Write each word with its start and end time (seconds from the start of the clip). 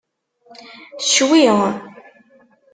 Ccwi! 1.07 1.43